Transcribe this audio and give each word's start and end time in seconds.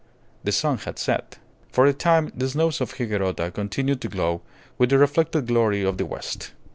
The 0.43 0.51
sun 0.51 0.79
had 0.79 0.97
set. 0.97 1.37
For 1.71 1.85
a 1.85 1.93
time 1.93 2.31
the 2.35 2.49
snows 2.49 2.81
of 2.81 2.95
Higuerota 2.95 3.53
continued 3.53 4.01
to 4.01 4.09
glow 4.09 4.41
with 4.79 4.89
the 4.89 4.97
reflected 4.97 5.45
glory 5.45 5.83
of 5.83 5.99
the 5.99 6.07
west. 6.07 6.53